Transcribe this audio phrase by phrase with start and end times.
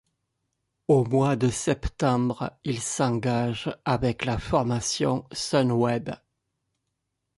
[0.87, 6.09] Au mois de septembre, il s'engage avec la formation Sunweb.